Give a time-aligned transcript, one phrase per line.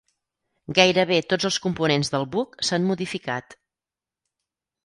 [0.77, 3.57] Gairebé tots els components del buc s'han modificat.